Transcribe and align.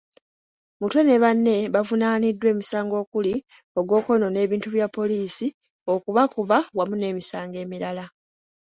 Mutwe 0.79 1.01
ne 1.03 1.15
banne 1.23 1.55
bavunaaniddwa 1.73 2.47
emisango 2.53 2.95
okuli 3.03 3.33
ogw'okwonoona 3.79 4.39
ebintu 4.45 4.67
bya 4.75 4.87
poliisi, 4.95 5.47
okubakuba 5.93 6.57
wamu 6.77 6.95
n'emisango 6.97 7.57
emirala. 7.65 8.05